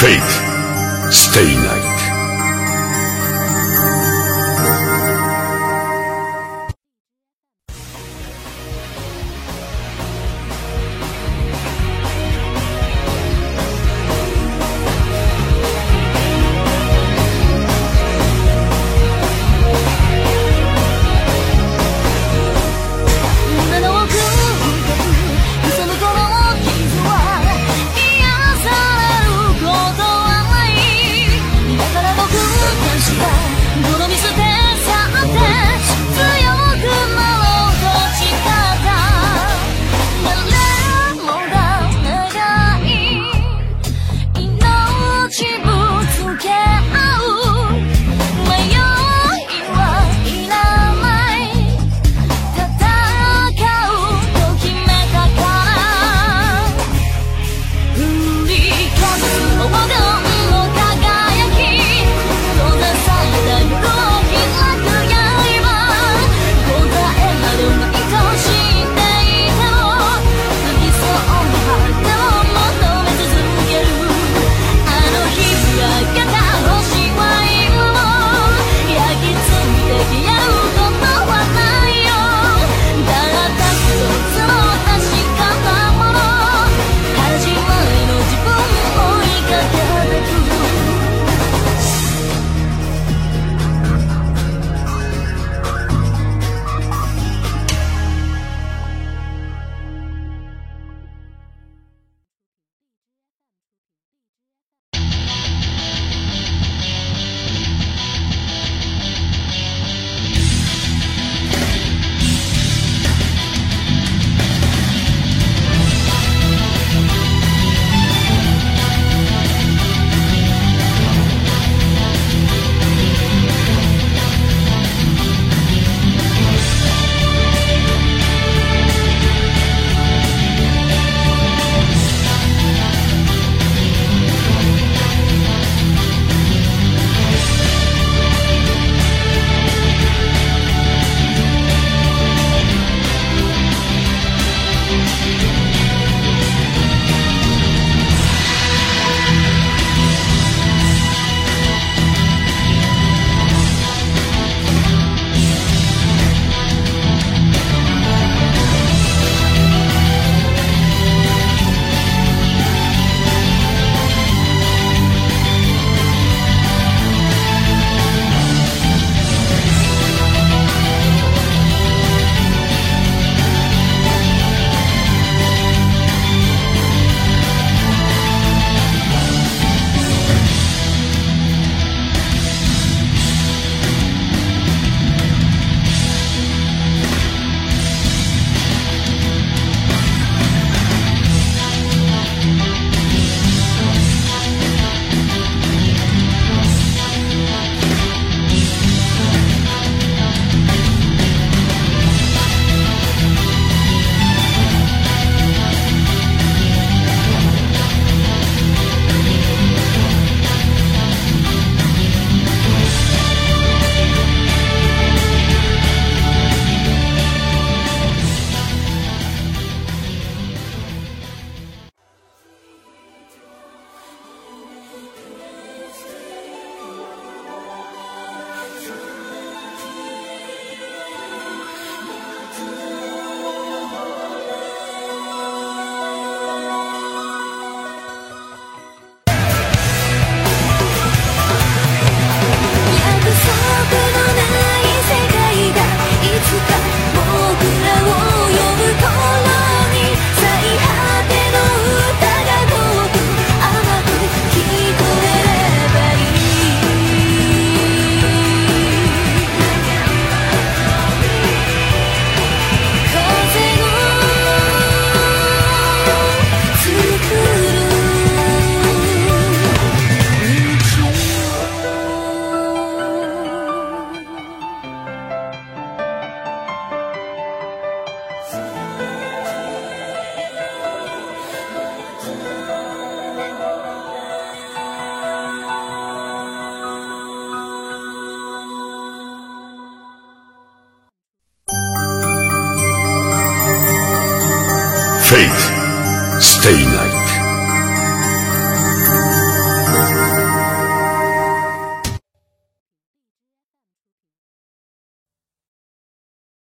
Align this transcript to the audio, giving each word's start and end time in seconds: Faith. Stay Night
Faith. 0.00 1.12
Stay 1.12 1.54
Night 1.56 1.77